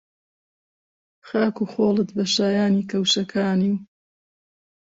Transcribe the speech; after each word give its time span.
خاک 1.27 1.55
و 1.63 1.65
خۆڵت 1.71 2.09
بە 2.15 2.23
شایانی 2.35 2.87
کەوشەکانی 2.91 3.69
و 3.73 3.77